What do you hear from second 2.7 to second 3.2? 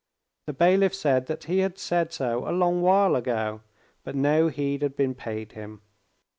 while